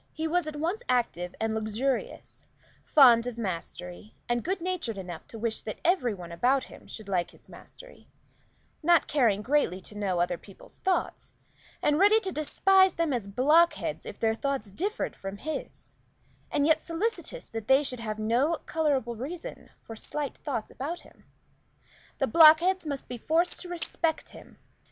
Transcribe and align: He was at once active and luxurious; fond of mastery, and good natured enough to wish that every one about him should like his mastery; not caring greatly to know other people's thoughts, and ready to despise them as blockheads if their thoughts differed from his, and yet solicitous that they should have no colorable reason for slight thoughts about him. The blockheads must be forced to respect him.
He 0.13 0.27
was 0.27 0.47
at 0.47 0.55
once 0.55 0.81
active 0.89 1.35
and 1.39 1.53
luxurious; 1.53 2.45
fond 2.83 3.27
of 3.27 3.37
mastery, 3.37 4.15
and 4.27 4.43
good 4.43 4.59
natured 4.59 4.97
enough 4.97 5.27
to 5.27 5.37
wish 5.37 5.61
that 5.61 5.77
every 5.85 6.11
one 6.15 6.31
about 6.31 6.63
him 6.63 6.87
should 6.87 7.07
like 7.07 7.29
his 7.29 7.47
mastery; 7.47 8.07
not 8.81 9.05
caring 9.07 9.43
greatly 9.43 9.79
to 9.81 9.93
know 9.95 10.17
other 10.19 10.39
people's 10.39 10.79
thoughts, 10.79 11.35
and 11.83 11.99
ready 11.99 12.19
to 12.21 12.31
despise 12.31 12.95
them 12.95 13.13
as 13.13 13.27
blockheads 13.27 14.07
if 14.07 14.19
their 14.19 14.33
thoughts 14.33 14.71
differed 14.71 15.15
from 15.15 15.37
his, 15.37 15.93
and 16.49 16.65
yet 16.65 16.81
solicitous 16.81 17.47
that 17.47 17.67
they 17.67 17.83
should 17.83 17.99
have 17.99 18.17
no 18.17 18.55
colorable 18.65 19.15
reason 19.15 19.69
for 19.83 19.95
slight 19.95 20.35
thoughts 20.35 20.71
about 20.71 21.01
him. 21.01 21.25
The 22.17 22.25
blockheads 22.25 22.87
must 22.87 23.07
be 23.07 23.19
forced 23.19 23.59
to 23.59 23.69
respect 23.69 24.29
him. 24.29 24.57